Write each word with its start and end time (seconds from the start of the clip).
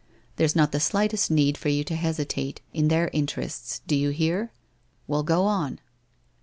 There's 0.37 0.55
not 0.55 0.71
the 0.71 0.79
slightest 0.79 1.29
need 1.29 1.59
for 1.59 1.69
you 1.69 1.83
to 1.83 1.95
hesitate, 1.95 2.59
in 2.73 2.87
their 2.87 3.11
interests, 3.13 3.81
do 3.85 3.95
you 3.95 4.09
hear? 4.09 4.51
Well, 5.07 5.21
go 5.21 5.43
on 5.45 5.79